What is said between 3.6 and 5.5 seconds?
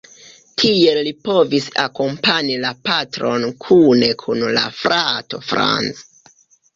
kune kun la frato